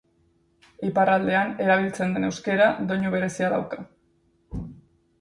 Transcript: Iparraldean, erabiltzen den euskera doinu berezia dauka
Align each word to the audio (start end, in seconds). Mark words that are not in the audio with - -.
Iparraldean, 0.89 1.53
erabiltzen 1.67 2.17
den 2.17 2.27
euskera 2.33 2.73
doinu 2.91 3.15
berezia 3.19 3.55
dauka 3.57 3.89